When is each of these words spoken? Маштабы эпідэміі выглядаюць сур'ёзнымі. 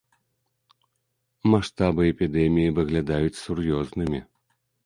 Маштабы 1.55 2.01
эпідэміі 2.13 2.75
выглядаюць 2.81 3.39
сур'ёзнымі. 3.45 4.19